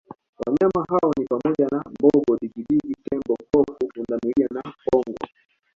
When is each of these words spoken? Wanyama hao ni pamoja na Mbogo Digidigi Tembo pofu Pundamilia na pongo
Wanyama 0.45 0.85
hao 0.89 1.11
ni 1.19 1.25
pamoja 1.25 1.67
na 1.71 1.83
Mbogo 1.91 2.37
Digidigi 2.41 2.95
Tembo 3.09 3.35
pofu 3.51 3.77
Pundamilia 3.93 4.47
na 4.51 4.61
pongo 4.85 5.15